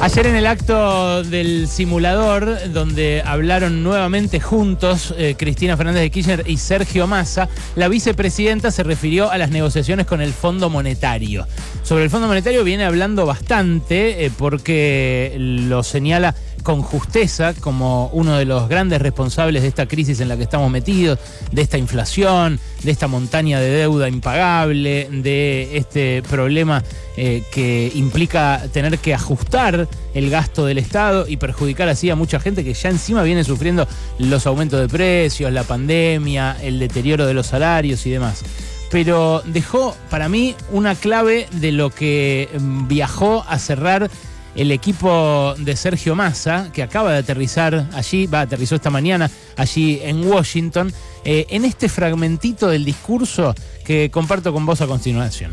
Ayer 0.00 0.26
en 0.26 0.36
el 0.36 0.46
acto 0.46 1.24
del 1.24 1.66
simulador, 1.68 2.70
donde 2.72 3.22
hablaron 3.24 3.82
nuevamente 3.82 4.40
juntos 4.40 5.14
eh, 5.16 5.34
Cristina 5.38 5.76
Fernández 5.76 6.02
de 6.02 6.10
Kirchner 6.10 6.44
y 6.46 6.58
Sergio 6.58 7.06
Massa, 7.06 7.48
la 7.76 7.88
vicepresidenta 7.88 8.70
se 8.70 8.82
refirió 8.82 9.30
a 9.30 9.38
las 9.38 9.50
negociaciones 9.50 10.06
con 10.06 10.20
el 10.20 10.34
Fondo 10.34 10.68
Monetario. 10.68 11.46
Sobre 11.82 12.04
el 12.04 12.10
Fondo 12.10 12.28
Monetario 12.28 12.62
viene 12.62 12.84
hablando 12.84 13.24
bastante 13.24 14.26
eh, 14.26 14.30
porque 14.36 15.34
lo 15.38 15.82
señala 15.82 16.34
con 16.66 16.82
justeza 16.82 17.54
como 17.54 18.08
uno 18.08 18.36
de 18.36 18.44
los 18.44 18.68
grandes 18.68 19.00
responsables 19.00 19.62
de 19.62 19.68
esta 19.68 19.86
crisis 19.86 20.18
en 20.18 20.28
la 20.28 20.36
que 20.36 20.42
estamos 20.42 20.68
metidos, 20.68 21.20
de 21.52 21.62
esta 21.62 21.78
inflación, 21.78 22.58
de 22.82 22.90
esta 22.90 23.06
montaña 23.06 23.60
de 23.60 23.70
deuda 23.70 24.08
impagable, 24.08 25.06
de 25.12 25.76
este 25.76 26.24
problema 26.28 26.82
eh, 27.16 27.44
que 27.52 27.92
implica 27.94 28.64
tener 28.72 28.98
que 28.98 29.14
ajustar 29.14 29.86
el 30.12 30.28
gasto 30.28 30.66
del 30.66 30.78
Estado 30.78 31.28
y 31.28 31.36
perjudicar 31.36 31.88
así 31.88 32.10
a 32.10 32.16
mucha 32.16 32.40
gente 32.40 32.64
que 32.64 32.74
ya 32.74 32.88
encima 32.88 33.22
viene 33.22 33.44
sufriendo 33.44 33.86
los 34.18 34.44
aumentos 34.48 34.80
de 34.80 34.88
precios, 34.88 35.52
la 35.52 35.62
pandemia, 35.62 36.56
el 36.60 36.80
deterioro 36.80 37.26
de 37.26 37.34
los 37.34 37.46
salarios 37.46 38.04
y 38.06 38.10
demás. 38.10 38.42
Pero 38.90 39.40
dejó 39.46 39.96
para 40.10 40.28
mí 40.28 40.56
una 40.72 40.96
clave 40.96 41.46
de 41.52 41.70
lo 41.70 41.90
que 41.90 42.48
mm, 42.58 42.88
viajó 42.88 43.44
a 43.48 43.56
cerrar 43.60 44.10
el 44.56 44.72
equipo 44.72 45.54
de 45.58 45.76
Sergio 45.76 46.14
Massa, 46.14 46.70
que 46.72 46.82
acaba 46.82 47.12
de 47.12 47.18
aterrizar 47.18 47.88
allí, 47.92 48.26
va, 48.26 48.40
aterrizó 48.40 48.74
esta 48.74 48.90
mañana 48.90 49.30
allí 49.56 50.00
en 50.02 50.26
Washington, 50.26 50.92
eh, 51.24 51.46
en 51.50 51.64
este 51.64 51.88
fragmentito 51.88 52.68
del 52.68 52.84
discurso 52.84 53.54
que 53.84 54.10
comparto 54.10 54.52
con 54.52 54.64
vos 54.64 54.80
a 54.80 54.86
continuación. 54.86 55.52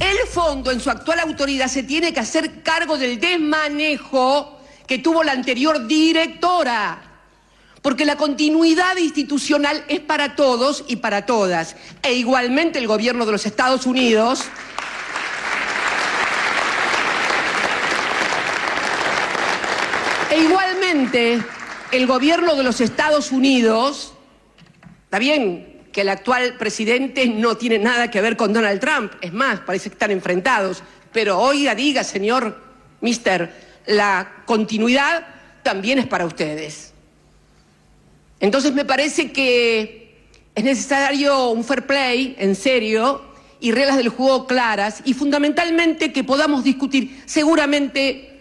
El 0.00 0.16
fondo 0.28 0.70
en 0.70 0.80
su 0.80 0.90
actual 0.90 1.20
autoridad 1.20 1.68
se 1.68 1.82
tiene 1.82 2.14
que 2.14 2.20
hacer 2.20 2.62
cargo 2.62 2.96
del 2.96 3.20
desmanejo 3.20 4.58
que 4.86 4.98
tuvo 4.98 5.22
la 5.22 5.32
anterior 5.32 5.86
directora. 5.86 7.10
Porque 7.82 8.06
la 8.06 8.16
continuidad 8.16 8.96
institucional 8.96 9.84
es 9.88 10.00
para 10.00 10.36
todos 10.36 10.84
y 10.86 10.96
para 10.96 11.26
todas. 11.26 11.76
E 12.02 12.14
igualmente 12.14 12.78
el 12.78 12.86
gobierno 12.86 13.26
de 13.26 13.32
los 13.32 13.44
Estados 13.44 13.86
Unidos 13.86 14.44
E 20.32 20.38
igualmente, 20.38 21.42
el 21.90 22.06
gobierno 22.06 22.54
de 22.54 22.62
los 22.62 22.80
Estados 22.80 23.32
Unidos, 23.32 24.14
está 25.04 25.18
bien 25.18 25.82
que 25.92 26.00
el 26.00 26.08
actual 26.08 26.56
presidente 26.56 27.26
no 27.26 27.58
tiene 27.58 27.78
nada 27.78 28.10
que 28.10 28.22
ver 28.22 28.38
con 28.38 28.54
Donald 28.54 28.80
Trump, 28.80 29.12
es 29.20 29.30
más, 29.30 29.60
parece 29.60 29.90
que 29.90 29.94
están 29.96 30.10
enfrentados, 30.10 30.82
pero 31.12 31.38
oiga, 31.38 31.74
diga, 31.74 32.02
señor 32.02 32.64
Mister, 33.02 33.52
la 33.84 34.36
continuidad 34.46 35.26
también 35.62 35.98
es 35.98 36.06
para 36.06 36.24
ustedes. 36.24 36.94
Entonces 38.40 38.72
me 38.72 38.86
parece 38.86 39.32
que 39.32 40.16
es 40.54 40.64
necesario 40.64 41.50
un 41.50 41.62
fair 41.62 41.86
play, 41.86 42.36
en 42.38 42.54
serio, 42.54 43.20
y 43.60 43.70
reglas 43.72 43.98
del 43.98 44.08
juego 44.08 44.46
claras, 44.46 45.02
y 45.04 45.12
fundamentalmente 45.12 46.10
que 46.10 46.24
podamos 46.24 46.64
discutir 46.64 47.22
seguramente 47.26 48.31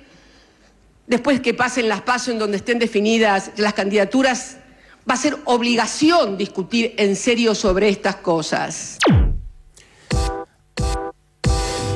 después 1.11 1.41
que 1.41 1.53
pasen 1.53 1.89
las 1.89 2.01
pasos 2.01 2.29
en 2.29 2.39
donde 2.39 2.55
estén 2.55 2.79
definidas 2.79 3.51
las 3.57 3.73
candidaturas, 3.73 4.57
va 5.07 5.15
a 5.15 5.17
ser 5.17 5.35
obligación 5.43 6.37
discutir 6.37 6.93
en 6.97 7.17
serio 7.17 7.53
sobre 7.53 7.89
estas 7.89 8.15
cosas. 8.15 8.97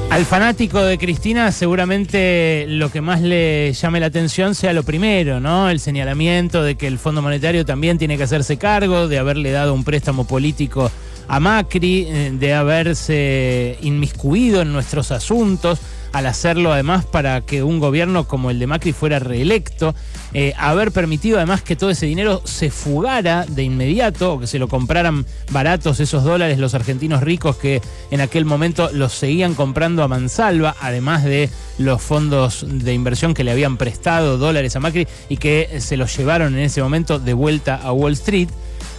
Al 0.10 0.26
fanático 0.26 0.82
de 0.82 0.98
Cristina 0.98 1.52
seguramente 1.54 2.66
lo 2.68 2.92
que 2.92 3.00
más 3.00 3.22
le 3.22 3.72
llame 3.72 4.02
la 4.02 4.08
atención 4.08 4.54
sea 4.54 4.74
lo 4.74 4.84
primero, 4.84 5.40
¿no? 5.40 5.70
El 5.70 5.80
señalamiento 5.80 6.62
de 6.62 6.76
que 6.76 6.88
el 6.88 7.00
Fondo 7.00 7.22
Monetario 7.22 7.66
también 7.66 7.98
tiene 7.98 8.18
que 8.18 8.24
hacerse 8.24 8.58
cargo 8.58 9.08
de 9.08 9.18
haberle 9.18 9.52
dado 9.52 9.74
un 9.74 9.86
préstamo 9.86 10.28
político 10.28 10.92
a 11.30 11.40
Macri, 11.40 12.06
eh, 12.08 12.32
de 12.34 12.54
haberse 12.54 13.78
inmiscuido 13.82 14.62
en 14.62 14.74
nuestros 14.74 15.12
asuntos 15.12 15.80
al 16.16 16.28
hacerlo 16.28 16.72
además 16.72 17.04
para 17.04 17.42
que 17.42 17.62
un 17.62 17.82
gobierno 17.82 18.26
como 18.26 18.50
el 18.50 18.58
de 18.58 18.68
Macri 18.68 18.94
fuera 18.94 19.20
reelecto, 19.20 19.94
eh, 20.34 20.54
haber 20.58 20.94
permitido 20.94 21.36
además 21.36 21.62
que 21.62 21.76
todo 21.76 21.90
ese 21.90 22.06
dinero 22.06 22.42
se 22.46 22.72
fugara 22.72 23.46
de 23.46 23.64
inmediato 23.64 24.32
o 24.32 24.40
que 24.40 24.48
se 24.48 24.58
lo 24.58 24.70
compraran 24.70 25.26
baratos 25.52 26.00
esos 26.00 26.24
dólares 26.24 26.58
los 26.58 26.74
argentinos 26.74 27.22
ricos 27.22 27.58
que 27.58 27.82
en 28.12 28.22
aquel 28.22 28.46
momento 28.46 28.90
los 28.94 29.12
seguían 29.12 29.56
comprando 29.56 30.04
a 30.04 30.08
mansalva, 30.08 30.78
además 30.80 31.26
de 31.26 31.50
los 31.80 32.02
fondos 32.02 32.66
de 32.66 32.94
inversión 32.94 33.34
que 33.34 33.44
le 33.44 33.52
habían 33.52 33.76
prestado 33.76 34.38
dólares 34.38 34.74
a 34.78 34.80
Macri 34.80 35.10
y 35.28 35.36
que 35.36 35.82
se 35.82 35.98
los 35.98 36.16
llevaron 36.16 36.54
en 36.54 36.62
ese 36.62 36.82
momento 36.82 37.20
de 37.20 37.34
vuelta 37.34 37.76
a 37.76 37.92
Wall 37.92 38.14
Street. 38.14 38.48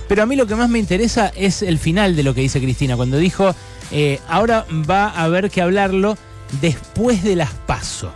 Pero 0.07 0.23
a 0.23 0.27
mí 0.27 0.37
lo 0.37 0.47
que 0.47 0.55
más 0.55 0.69
me 0.69 0.79
interesa 0.79 1.33
es 1.35 1.63
el 1.63 1.79
final 1.79 2.15
de 2.15 2.25
lo 2.25 2.35
que 2.35 2.43
dice 2.43 2.61
Cristina, 2.61 2.95
cuando 2.95 3.17
dijo, 3.17 3.55
eh, 3.91 4.21
ahora 4.29 4.67
va 4.71 5.09
a 5.09 5.25
haber 5.25 5.51
que 5.51 5.63
hablarlo 5.63 6.19
después 6.61 7.23
de 7.23 7.37
las 7.37 7.51
PASO. 7.67 8.13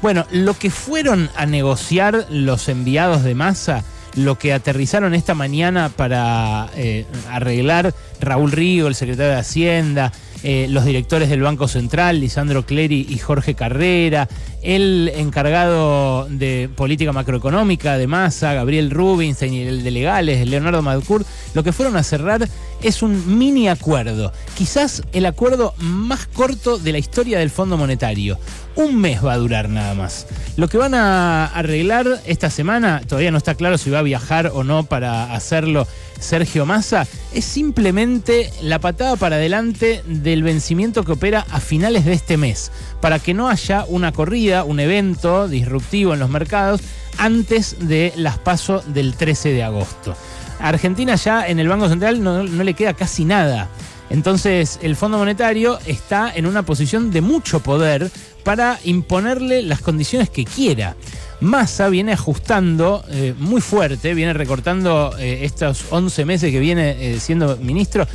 Bueno, 0.00 0.26
lo 0.30 0.54
que 0.54 0.70
fueron 0.70 1.28
a 1.36 1.46
negociar 1.46 2.26
los 2.30 2.68
enviados 2.68 3.24
de 3.24 3.34
masa, 3.34 3.82
lo 4.14 4.38
que 4.38 4.52
aterrizaron 4.52 5.14
esta 5.14 5.34
mañana 5.34 5.88
para 5.88 6.70
eh, 6.76 7.04
arreglar 7.30 7.94
Raúl 8.20 8.52
Río, 8.52 8.86
el 8.86 8.94
secretario 8.94 9.32
de 9.32 9.38
Hacienda, 9.38 10.12
eh, 10.44 10.66
los 10.70 10.84
directores 10.84 11.28
del 11.28 11.42
Banco 11.42 11.66
Central, 11.66 12.20
Lisandro 12.20 12.64
Clery 12.64 13.06
y 13.08 13.18
Jorge 13.18 13.54
Carrera, 13.54 14.28
el 14.62 15.10
encargado 15.16 16.28
de 16.30 16.70
política 16.76 17.12
macroeconómica 17.12 17.98
de 17.98 18.06
Massa, 18.06 18.54
Gabriel 18.54 18.90
Rubinstein 18.90 19.52
y 19.52 19.62
el 19.62 19.82
de 19.82 19.90
legales, 19.90 20.46
Leonardo 20.46 20.80
Madcourt, 20.80 21.26
lo 21.54 21.64
que 21.64 21.72
fueron 21.72 21.96
a 21.96 22.04
cerrar 22.04 22.48
es 22.82 23.02
un 23.02 23.38
mini 23.38 23.68
acuerdo, 23.68 24.32
quizás 24.56 25.02
el 25.12 25.26
acuerdo 25.26 25.74
más 25.78 26.26
corto 26.26 26.78
de 26.78 26.92
la 26.92 26.98
historia 26.98 27.38
del 27.38 27.50
Fondo 27.50 27.76
Monetario. 27.76 28.38
Un 28.76 29.00
mes 29.00 29.24
va 29.24 29.32
a 29.32 29.38
durar 29.38 29.68
nada 29.68 29.94
más. 29.94 30.26
Lo 30.56 30.68
que 30.68 30.78
van 30.78 30.94
a 30.94 31.46
arreglar 31.46 32.06
esta 32.26 32.48
semana, 32.48 33.02
todavía 33.06 33.32
no 33.32 33.38
está 33.38 33.56
claro 33.56 33.76
si 33.76 33.90
va 33.90 33.98
a 33.98 34.02
viajar 34.02 34.52
o 34.54 34.62
no 34.62 34.84
para 34.84 35.34
hacerlo 35.34 35.86
Sergio 36.20 36.66
Massa, 36.66 37.06
es 37.32 37.44
simplemente 37.44 38.52
la 38.62 38.78
patada 38.78 39.16
para 39.16 39.36
adelante 39.36 40.02
del 40.06 40.42
vencimiento 40.42 41.04
que 41.04 41.12
opera 41.12 41.44
a 41.50 41.60
finales 41.60 42.04
de 42.04 42.12
este 42.12 42.36
mes, 42.36 42.70
para 43.00 43.18
que 43.18 43.34
no 43.34 43.48
haya 43.48 43.84
una 43.88 44.12
corrida, 44.12 44.64
un 44.64 44.80
evento 44.80 45.48
disruptivo 45.48 46.14
en 46.14 46.20
los 46.20 46.30
mercados 46.30 46.80
antes 47.18 47.76
de 47.80 48.12
las 48.16 48.38
pasos 48.38 48.94
del 48.94 49.14
13 49.14 49.50
de 49.50 49.62
agosto. 49.64 50.16
Argentina 50.60 51.14
ya 51.14 51.46
en 51.46 51.58
el 51.58 51.68
Banco 51.68 51.88
Central 51.88 52.22
no, 52.22 52.42
no 52.42 52.64
le 52.64 52.74
queda 52.74 52.94
casi 52.94 53.24
nada. 53.24 53.68
Entonces 54.10 54.78
el 54.82 54.96
Fondo 54.96 55.18
Monetario 55.18 55.78
está 55.86 56.32
en 56.34 56.46
una 56.46 56.62
posición 56.62 57.10
de 57.10 57.20
mucho 57.20 57.60
poder 57.60 58.10
para 58.44 58.78
imponerle 58.84 59.62
las 59.62 59.80
condiciones 59.80 60.30
que 60.30 60.44
quiera. 60.44 60.96
Massa 61.40 61.88
viene 61.88 62.12
ajustando 62.12 63.04
eh, 63.10 63.32
muy 63.38 63.60
fuerte, 63.60 64.14
viene 64.14 64.32
recortando 64.32 65.14
eh, 65.18 65.44
estos 65.44 65.84
11 65.90 66.24
meses 66.24 66.50
que 66.50 66.58
viene 66.58 66.96
eh, 66.98 67.20
siendo 67.20 67.56
ministro 67.58 68.06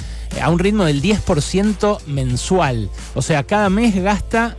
a 0.41 0.49
un 0.49 0.57
ritmo 0.57 0.83
del 0.83 0.99
10% 0.99 2.05
mensual. 2.07 2.89
O 3.13 3.21
sea, 3.21 3.43
cada 3.43 3.69
mes 3.69 3.93
gasta, 3.93 4.57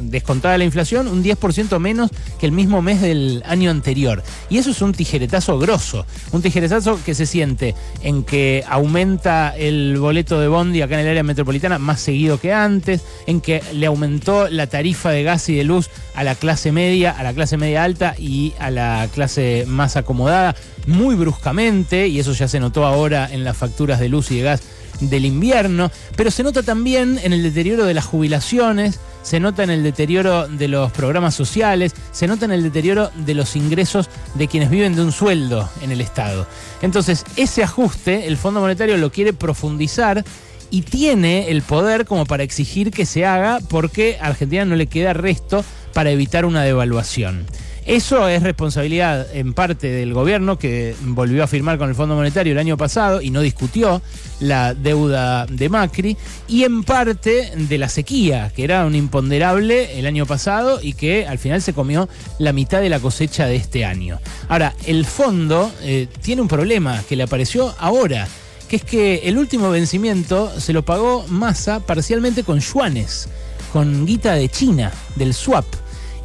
descontada 0.00 0.56
la 0.56 0.64
inflación, 0.64 1.06
un 1.06 1.22
10% 1.22 1.78
menos 1.78 2.10
que 2.40 2.46
el 2.46 2.52
mismo 2.52 2.80
mes 2.80 3.02
del 3.02 3.42
año 3.44 3.70
anterior. 3.70 4.22
Y 4.48 4.56
eso 4.56 4.70
es 4.70 4.80
un 4.80 4.94
tijeretazo 4.94 5.58
grosso, 5.58 6.06
un 6.32 6.40
tijeretazo 6.40 6.98
que 7.04 7.14
se 7.14 7.26
siente 7.26 7.74
en 8.02 8.22
que 8.24 8.64
aumenta 8.66 9.54
el 9.54 9.98
boleto 9.98 10.40
de 10.40 10.48
Bondi 10.48 10.80
acá 10.80 10.94
en 10.94 11.00
el 11.00 11.10
área 11.10 11.22
metropolitana 11.22 11.78
más 11.78 12.00
seguido 12.00 12.40
que 12.40 12.54
antes, 12.54 13.02
en 13.26 13.42
que 13.42 13.62
le 13.74 13.84
aumentó 13.84 14.48
la 14.48 14.66
tarifa 14.66 15.10
de 15.10 15.24
gas 15.24 15.46
y 15.50 15.56
de 15.56 15.64
luz 15.64 15.90
a 16.14 16.24
la 16.24 16.36
clase 16.36 16.72
media, 16.72 17.10
a 17.10 17.22
la 17.22 17.34
clase 17.34 17.58
media 17.58 17.75
alta 17.78 18.14
y 18.18 18.54
a 18.58 18.70
la 18.70 19.08
clase 19.12 19.64
más 19.66 19.96
acomodada 19.96 20.54
muy 20.86 21.14
bruscamente, 21.14 22.08
y 22.08 22.20
eso 22.20 22.32
ya 22.32 22.48
se 22.48 22.60
notó 22.60 22.86
ahora 22.86 23.28
en 23.30 23.44
las 23.44 23.56
facturas 23.56 23.98
de 24.00 24.08
luz 24.08 24.30
y 24.30 24.36
de 24.36 24.42
gas 24.42 24.62
del 25.00 25.24
invierno, 25.24 25.90
pero 26.16 26.30
se 26.30 26.42
nota 26.42 26.62
también 26.62 27.20
en 27.22 27.32
el 27.32 27.42
deterioro 27.42 27.84
de 27.84 27.94
las 27.94 28.04
jubilaciones, 28.04 28.98
se 29.22 29.40
nota 29.40 29.62
en 29.62 29.70
el 29.70 29.82
deterioro 29.82 30.48
de 30.48 30.68
los 30.68 30.92
programas 30.92 31.34
sociales, 31.34 31.92
se 32.12 32.26
nota 32.26 32.44
en 32.44 32.52
el 32.52 32.62
deterioro 32.62 33.10
de 33.14 33.34
los 33.34 33.56
ingresos 33.56 34.08
de 34.34 34.48
quienes 34.48 34.70
viven 34.70 34.94
de 34.94 35.02
un 35.02 35.12
sueldo 35.12 35.68
en 35.82 35.90
el 35.90 36.00
Estado. 36.00 36.46
Entonces, 36.80 37.24
ese 37.36 37.62
ajuste, 37.62 38.26
el 38.26 38.36
Fondo 38.36 38.60
Monetario 38.60 38.96
lo 38.96 39.10
quiere 39.10 39.32
profundizar 39.32 40.24
y 40.70 40.82
tiene 40.82 41.50
el 41.50 41.62
poder 41.62 42.06
como 42.06 42.26
para 42.26 42.42
exigir 42.42 42.90
que 42.90 43.06
se 43.06 43.26
haga 43.26 43.60
porque 43.68 44.18
a 44.20 44.28
Argentina 44.28 44.64
no 44.64 44.76
le 44.76 44.86
queda 44.86 45.12
resto 45.12 45.64
para 45.92 46.10
evitar 46.10 46.44
una 46.44 46.62
devaluación. 46.62 47.46
Eso 47.86 48.26
es 48.26 48.42
responsabilidad 48.42 49.28
en 49.32 49.54
parte 49.54 49.86
del 49.86 50.12
gobierno 50.12 50.58
que 50.58 50.96
volvió 51.02 51.44
a 51.44 51.46
firmar 51.46 51.78
con 51.78 51.88
el 51.88 51.94
Fondo 51.94 52.16
Monetario 52.16 52.52
el 52.52 52.58
año 52.58 52.76
pasado 52.76 53.22
y 53.22 53.30
no 53.30 53.40
discutió 53.42 54.02
la 54.40 54.74
deuda 54.74 55.46
de 55.46 55.68
Macri 55.68 56.16
y 56.48 56.64
en 56.64 56.82
parte 56.82 57.52
de 57.54 57.78
la 57.78 57.88
sequía, 57.88 58.50
que 58.56 58.64
era 58.64 58.84
un 58.86 58.96
imponderable 58.96 60.00
el 60.00 60.06
año 60.06 60.26
pasado 60.26 60.80
y 60.82 60.94
que 60.94 61.28
al 61.28 61.38
final 61.38 61.62
se 61.62 61.74
comió 61.74 62.08
la 62.40 62.52
mitad 62.52 62.80
de 62.80 62.88
la 62.88 62.98
cosecha 62.98 63.46
de 63.46 63.54
este 63.54 63.84
año. 63.84 64.18
Ahora, 64.48 64.74
el 64.84 65.04
fondo 65.04 65.70
eh, 65.82 66.08
tiene 66.22 66.42
un 66.42 66.48
problema 66.48 67.00
que 67.08 67.14
le 67.14 67.22
apareció 67.22 67.72
ahora 67.78 68.26
que 68.68 68.76
es 68.76 68.84
que 68.84 69.28
el 69.28 69.38
último 69.38 69.70
vencimiento 69.70 70.52
se 70.58 70.72
lo 70.72 70.84
pagó 70.84 71.24
Massa 71.28 71.78
parcialmente 71.78 72.42
con 72.42 72.58
yuanes, 72.58 73.28
con 73.72 74.04
guita 74.06 74.32
de 74.32 74.48
China, 74.48 74.92
del 75.14 75.34
swap. 75.34 75.66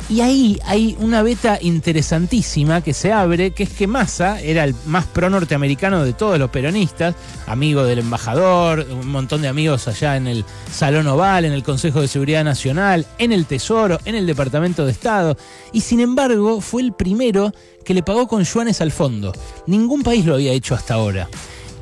Y 0.10 0.20
ahí 0.20 0.60
hay 0.66 0.98
una 1.00 1.24
beta 1.24 1.58
interesantísima 1.62 2.82
que 2.82 2.94
se 2.94 3.14
abre, 3.14 3.52
que 3.52 3.64
es 3.64 3.70
que 3.70 3.88
Massa 3.88 4.42
era 4.42 4.66
el 4.66 4.76
más 4.86 5.06
pro 5.06 5.30
norteamericano 5.30 6.04
de 6.04 6.12
todos 6.12 6.38
los 6.38 6.50
peronistas, 6.50 7.16
amigo 7.48 7.84
del 7.86 8.00
embajador, 8.00 8.86
un 8.92 9.08
montón 9.08 9.42
de 9.42 9.48
amigos 9.48 9.88
allá 9.88 10.18
en 10.18 10.28
el 10.28 10.44
Salón 10.70 11.08
Oval, 11.08 11.46
en 11.46 11.54
el 11.54 11.64
Consejo 11.64 12.02
de 12.02 12.10
Seguridad 12.10 12.44
Nacional, 12.44 13.06
en 13.20 13.32
el 13.32 13.46
Tesoro, 13.46 14.00
en 14.04 14.16
el 14.16 14.28
Departamento 14.28 14.86
de 14.86 14.92
Estado, 14.92 15.38
y 15.72 15.80
sin 15.80 16.02
embargo 16.02 16.60
fue 16.60 16.82
el 16.82 16.92
primero 16.92 17.54
que 17.86 17.94
le 17.94 18.04
pagó 18.04 18.28
con 18.28 18.44
yuanes 18.44 18.82
al 18.82 18.92
fondo. 18.92 19.32
Ningún 19.66 20.04
país 20.04 20.26
lo 20.26 20.34
había 20.34 20.52
hecho 20.52 20.76
hasta 20.76 20.96
ahora. 20.96 21.30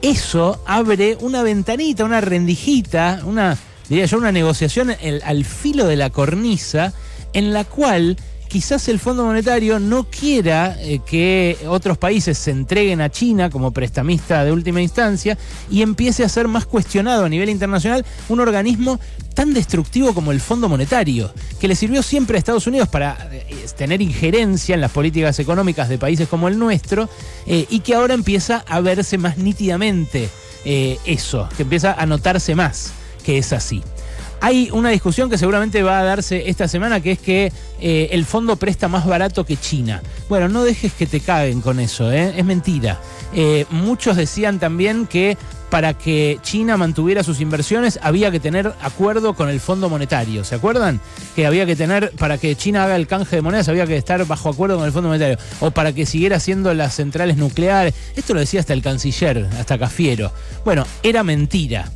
Eso 0.02 0.62
abre 0.66 1.18
una 1.22 1.42
ventanita, 1.42 2.06
una 2.06 2.22
rendijita, 2.22 3.22
una, 3.26 3.58
diría 3.90 4.06
yo, 4.06 4.18
una 4.18 4.32
negociación 4.32 4.92
al 5.24 5.46
filo 5.46 5.88
de 5.88 5.96
la 5.96 6.10
cornisa 6.10 6.94
en 7.34 7.54
la 7.54 7.64
cual 7.64 8.18
quizás 8.50 8.88
el 8.90 9.00
Fondo 9.00 9.24
Monetario 9.24 9.80
no 9.80 10.06
quiera 10.06 10.76
eh, 10.82 11.00
que 11.06 11.56
otros 11.68 11.98
países 11.98 12.38
se 12.38 12.52
entreguen 12.52 13.00
a 13.00 13.10
China 13.10 13.50
como 13.50 13.72
prestamista 13.72 14.44
de 14.44 14.52
última 14.52 14.82
instancia 14.82 15.38
y 15.70 15.84
empiece 15.84 16.24
a 16.24 16.30
ser 16.30 16.48
más 16.48 16.66
cuestionado 16.66 17.26
a 17.26 17.30
nivel 17.30 17.50
internacional 17.50 18.04
un 18.28 18.40
organismo 18.40 19.00
tan 19.36 19.54
destructivo 19.54 20.14
como 20.14 20.32
el 20.32 20.42
Fondo 20.42 20.68
Monetario, 20.68 21.32
que 21.62 21.68
le 21.68 21.76
sirvió 21.76 22.02
siempre 22.02 22.36
a 22.36 22.40
Estados 22.40 22.68
Unidos 22.68 22.90
para 22.90 23.30
eh, 23.32 23.46
tener 23.78 24.02
injerencia 24.02 24.74
en 24.74 24.82
las 24.82 24.92
políticas 24.92 25.40
económicas 25.40 25.88
de 25.88 26.00
países 26.00 26.28
como 26.28 26.48
el 26.48 26.58
nuestro 26.58 27.08
eh, 27.46 27.68
y 27.70 27.82
que 27.82 27.94
ahora 27.94 28.16
empieza 28.16 28.66
a 28.68 28.82
verse 28.82 29.18
más 29.18 29.38
nítidamente 29.38 30.30
eso, 30.66 31.48
que 31.56 31.64
empieza 31.64 31.94
a 31.94 32.06
notarse 32.06 32.54
más 32.54 32.92
que 33.24 33.38
es 33.38 33.54
así. 33.54 33.82
Hay 34.42 34.70
una 34.72 34.90
discusión 34.90 35.30
que 35.30 35.38
seguramente 35.38 35.84
va 35.84 36.00
a 36.00 36.04
darse 36.04 36.50
esta 36.50 36.68
semana, 36.68 37.02
que 37.02 37.12
es 37.12 37.20
que 37.20 37.52
eh, 37.82 38.10
el 38.12 38.26
fondo 38.26 38.56
presta 38.56 38.88
más 38.88 39.06
barato 39.06 39.46
que 39.46 39.58
China. 39.58 40.02
Bueno, 40.30 40.48
no 40.48 40.64
dejes 40.64 40.94
que 40.94 41.06
te 41.06 41.20
caguen 41.20 41.62
con 41.62 41.80
eso, 41.80 42.12
¿eh? 42.12 42.34
es 42.38 42.46
mentira. 42.46 43.00
Eh, 43.34 43.66
muchos 43.70 44.16
decían 44.16 44.60
también 44.60 45.08
que 45.08 45.38
para 45.70 45.94
que 45.94 46.40
China 46.42 46.78
mantuviera 46.78 47.24
sus 47.24 47.42
inversiones 47.42 48.00
había 48.02 48.32
que 48.32 48.40
tener 48.40 48.74
acuerdo 48.82 49.34
con 49.34 49.50
el 49.50 49.60
Fondo 49.60 49.90
Monetario. 49.90 50.44
¿Se 50.44 50.56
acuerdan? 50.56 51.00
Que 51.36 51.46
había 51.46 51.66
que 51.66 51.76
tener, 51.76 52.12
para 52.12 52.38
que 52.38 52.56
China 52.56 52.86
haga 52.86 52.96
el 52.96 53.08
canje 53.08 53.36
de 53.36 53.42
monedas, 53.42 53.70
había 53.70 53.86
que 53.86 53.98
estar 53.98 54.26
bajo 54.26 54.50
acuerdo 54.50 54.78
con 54.78 54.86
el 54.86 54.92
Fondo 54.92 55.10
Monetario. 55.10 55.38
O 55.60 55.72
para 55.72 55.94
que 55.94 56.06
siguiera 56.06 56.38
haciendo 56.38 56.74
las 56.74 56.96
centrales 56.96 57.38
nucleares. 57.38 57.94
Esto 58.16 58.34
lo 58.34 58.40
decía 58.40 58.62
hasta 58.62 58.74
el 58.74 58.82
canciller, 58.82 59.48
hasta 59.60 59.78
Cafiero. 59.78 60.32
Bueno, 60.66 60.86
era 61.04 61.24
mentira. 61.24 61.92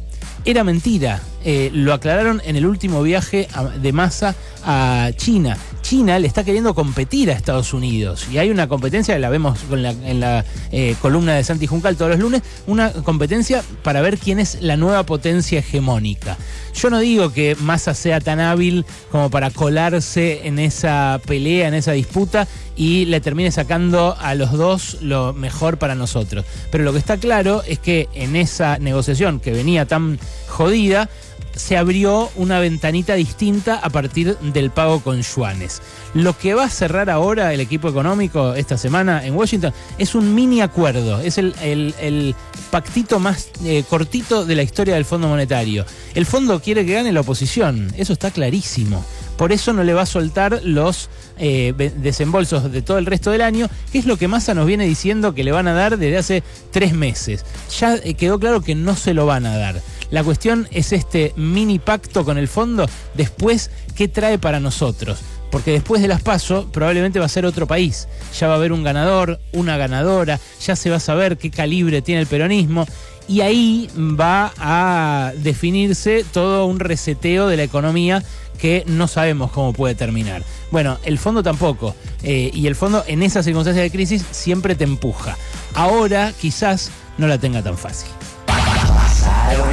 Era 0.45 0.63
mentira. 0.63 1.21
Eh, 1.45 1.69
lo 1.73 1.93
aclararon 1.93 2.41
en 2.45 2.55
el 2.55 2.65
último 2.65 3.01
viaje 3.01 3.47
de 3.81 3.93
masa 3.93 4.35
a 4.65 5.11
China. 5.15 5.57
China 5.93 6.17
le 6.17 6.25
está 6.25 6.43
queriendo 6.43 6.73
competir 6.73 7.29
a 7.29 7.33
Estados 7.33 7.71
Unidos 7.71 8.25
y 8.31 8.39
hay 8.39 8.49
una 8.49 8.67
competencia, 8.67 9.15
la 9.19 9.29
vemos 9.29 9.59
en 9.71 10.19
la 10.19 10.43
eh, 10.71 10.95
columna 10.99 11.35
de 11.35 11.43
Santi 11.43 11.67
Juncal 11.67 11.97
todos 11.97 12.09
los 12.09 12.19
lunes, 12.19 12.41
una 12.65 12.91
competencia 12.91 13.63
para 13.83 14.01
ver 14.01 14.17
quién 14.17 14.39
es 14.39 14.59
la 14.63 14.75
nueva 14.75 15.03
potencia 15.03 15.59
hegemónica. 15.59 16.35
Yo 16.73 16.89
no 16.89 16.97
digo 16.97 17.31
que 17.31 17.55
Massa 17.61 17.93
sea 17.93 18.19
tan 18.21 18.39
hábil 18.39 18.87
como 19.11 19.29
para 19.29 19.51
colarse 19.51 20.47
en 20.47 20.57
esa 20.57 21.21
pelea, 21.27 21.67
en 21.67 21.75
esa 21.75 21.91
disputa 21.91 22.47
y 22.75 23.05
le 23.05 23.21
termine 23.21 23.51
sacando 23.51 24.17
a 24.19 24.33
los 24.33 24.51
dos 24.51 24.97
lo 25.01 25.31
mejor 25.33 25.77
para 25.77 25.93
nosotros. 25.93 26.43
Pero 26.71 26.85
lo 26.85 26.91
que 26.91 26.97
está 26.97 27.17
claro 27.17 27.61
es 27.67 27.77
que 27.77 28.09
en 28.15 28.35
esa 28.35 28.79
negociación 28.79 29.39
que 29.39 29.51
venía 29.51 29.85
tan 29.85 30.17
jodida, 30.47 31.07
se 31.55 31.77
abrió 31.77 32.29
una 32.35 32.59
ventanita 32.59 33.13
distinta 33.15 33.75
a 33.75 33.89
partir 33.89 34.37
del 34.39 34.71
pago 34.71 35.01
con 35.01 35.21
yuanes. 35.21 35.81
Lo 36.13 36.37
que 36.37 36.53
va 36.53 36.65
a 36.65 36.69
cerrar 36.69 37.09
ahora 37.09 37.53
el 37.53 37.59
equipo 37.59 37.89
económico 37.89 38.53
esta 38.53 38.77
semana 38.77 39.25
en 39.25 39.35
Washington 39.35 39.73
es 39.97 40.15
un 40.15 40.33
mini 40.35 40.61
acuerdo, 40.61 41.19
es 41.19 41.37
el, 41.37 42.35
pactito 42.71 43.19
más 43.19 43.49
eh, 43.63 43.83
cortito 43.87 44.45
de 44.45 44.55
la 44.55 44.63
historia 44.63 44.95
del 44.95 45.05
Fondo 45.05 45.27
Monetario. 45.27 45.85
El 46.15 46.25
fondo 46.25 46.59
quiere 46.59 46.85
que 46.85 46.93
gane 46.93 47.11
la 47.11 47.21
oposición, 47.21 47.93
eso 47.97 48.13
está 48.13 48.31
clarísimo. 48.31 49.03
Por 49.37 49.51
eso 49.51 49.73
no 49.73 49.83
le 49.83 49.93
va 49.93 50.03
a 50.03 50.05
soltar 50.05 50.61
los 50.63 51.09
eh, 51.37 51.73
desembolsos 51.97 52.71
de 52.71 52.81
todo 52.81 52.99
el 52.99 53.05
resto 53.05 53.31
del 53.31 53.41
año, 53.41 53.67
que 53.91 53.97
es 53.97 54.05
lo 54.05 54.17
que 54.17 54.27
Massa 54.27 54.53
nos 54.53 54.67
viene 54.67 54.85
diciendo 54.85 55.33
que 55.33 55.43
le 55.43 55.51
van 55.51 55.67
a 55.67 55.73
dar 55.73 55.97
desde 55.97 56.17
hace 56.17 56.43
tres 56.71 56.93
meses. 56.93 57.43
Ya 57.79 57.95
eh, 57.95 58.13
quedó 58.13 58.39
claro 58.39 58.61
que 58.61 58.75
no 58.75 58.95
se 58.95 59.13
lo 59.13 59.25
van 59.25 59.45
a 59.45 59.57
dar. 59.57 59.81
La 60.13 60.23
cuestión 60.23 60.67
es 60.69 60.93
este 60.93 61.33
mini 61.37 61.79
pacto 61.79 62.23
con 62.23 62.37
el 62.37 62.47
fondo, 62.47 62.87
después, 63.15 63.71
¿qué 63.95 64.07
trae 64.07 64.37
para 64.37 64.59
nosotros? 64.59 65.17
Porque 65.49 65.71
después 65.71 66.03
de 66.03 66.07
las 66.07 66.21
PASO 66.21 66.71
probablemente 66.71 67.17
va 67.17 67.25
a 67.25 67.29
ser 67.29 67.47
otro 67.47 67.65
país. 67.65 68.07
Ya 68.39 68.45
va 68.45 68.53
a 68.53 68.57
haber 68.57 68.73
un 68.73 68.83
ganador, 68.83 69.39
una 69.53 69.75
ganadora, 69.75 70.39
ya 70.61 70.75
se 70.75 70.91
va 70.91 70.97
a 70.97 70.99
saber 70.99 71.39
qué 71.39 71.49
calibre 71.49 72.03
tiene 72.03 72.21
el 72.21 72.27
peronismo 72.27 72.85
y 73.27 73.41
ahí 73.41 73.89
va 73.97 74.53
a 74.59 75.33
definirse 75.35 76.23
todo 76.31 76.67
un 76.67 76.79
reseteo 76.79 77.47
de 77.47 77.57
la 77.57 77.63
economía 77.63 78.23
que 78.59 78.83
no 78.85 79.07
sabemos 79.07 79.49
cómo 79.51 79.73
puede 79.73 79.95
terminar. 79.95 80.43
Bueno, 80.69 80.99
el 81.05 81.17
fondo 81.17 81.41
tampoco. 81.41 81.95
Eh, 82.21 82.51
y 82.53 82.67
el 82.67 82.75
fondo 82.75 83.03
en 83.07 83.23
esas 83.23 83.45
circunstancias 83.45 83.83
de 83.83 83.89
crisis 83.89 84.23
siempre 84.29 84.75
te 84.75 84.83
empuja. 84.83 85.35
Ahora 85.73 86.33
quizás 86.39 86.91
no 87.17 87.25
la 87.25 87.39
tenga 87.39 87.63
tan 87.63 87.79
fácil 87.79 88.11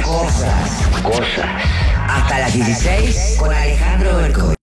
cosas. 0.03 0.87
Cosas. 1.03 1.45
Hasta 2.07 2.39
las 2.39 2.53
16 2.53 3.35
con 3.39 3.53
Alejandro 3.53 4.17
Bercoy. 4.17 4.55